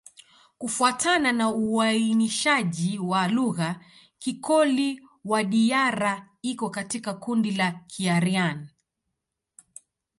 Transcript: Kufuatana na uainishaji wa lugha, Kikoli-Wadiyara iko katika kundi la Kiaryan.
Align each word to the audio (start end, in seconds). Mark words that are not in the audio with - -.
Kufuatana 0.57 1.31
na 1.31 1.49
uainishaji 1.49 2.99
wa 2.99 3.27
lugha, 3.27 3.79
Kikoli-Wadiyara 4.19 6.29
iko 6.41 6.69
katika 6.69 7.13
kundi 7.13 7.51
la 7.51 7.71
Kiaryan. 7.71 8.69